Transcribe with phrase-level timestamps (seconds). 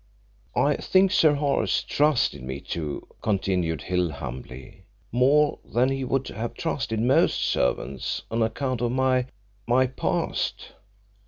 [0.55, 6.55] "I think Sir Horace trusted me, too," continued Hill humbly, "more than he would have
[6.55, 9.27] trusted most servants, on account of my
[9.67, 10.71] my past.